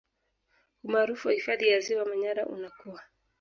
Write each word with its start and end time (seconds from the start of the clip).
Umaarufu 0.83 1.25
wa 1.27 1.33
hifadhi 1.33 1.67
ya 1.69 1.79
Ziwa 1.79 2.05
Manyara 2.05 2.45
unakua 2.45 3.01